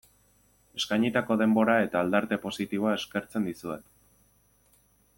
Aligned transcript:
Eskainitako 0.79 1.37
denbora 1.41 1.77
eta 1.89 2.01
aldarte 2.03 2.41
positiboa 2.47 2.97
eskertzen 3.03 3.49
dizuet. 3.51 3.89